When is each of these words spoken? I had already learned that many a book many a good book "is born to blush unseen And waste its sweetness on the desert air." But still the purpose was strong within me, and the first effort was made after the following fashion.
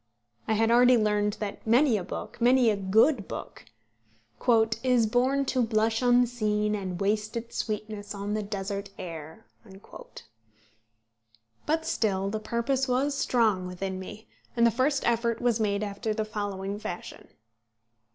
I 0.47 0.53
had 0.53 0.71
already 0.71 0.97
learned 0.97 1.33
that 1.33 1.67
many 1.67 1.95
a 1.95 2.03
book 2.03 2.41
many 2.41 2.71
a 2.71 2.75
good 2.75 3.27
book 3.27 3.65
"is 4.83 5.05
born 5.05 5.45
to 5.45 5.61
blush 5.61 6.01
unseen 6.01 6.73
And 6.73 6.99
waste 6.99 7.37
its 7.37 7.57
sweetness 7.57 8.15
on 8.15 8.33
the 8.33 8.41
desert 8.41 8.89
air." 8.97 9.45
But 11.67 11.85
still 11.85 12.31
the 12.31 12.39
purpose 12.39 12.87
was 12.87 13.15
strong 13.15 13.67
within 13.67 13.99
me, 13.99 14.27
and 14.57 14.65
the 14.65 14.71
first 14.71 15.05
effort 15.05 15.39
was 15.39 15.59
made 15.59 15.83
after 15.83 16.15
the 16.15 16.25
following 16.25 16.79
fashion. 16.79 17.27